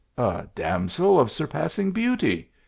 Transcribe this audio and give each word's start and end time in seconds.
"A 0.17 0.47
damsel 0.55 1.19
of 1.19 1.29
surpassing 1.29 1.91
beauty!" 1.91 2.49